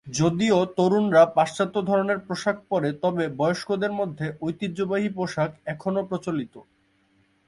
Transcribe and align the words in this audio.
যদিও 0.07 0.57
তরুণরা 0.77 1.23
পাশ্চাত্য 1.35 1.75
ধরনের 1.81 2.19
পোশাক 2.19 2.57
পরে, 2.69 2.89
তবে 3.01 3.23
বয়স্কদের 3.37 3.91
মধ্যে 3.91 4.27
ঐতিহ্যবাহী 4.41 5.09
পোশাক 5.09 5.49
এখনও 5.65 6.01
প্রচলিত। 6.03 6.55